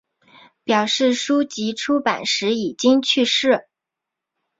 [0.63, 3.67] 表示书籍出版时已经去世。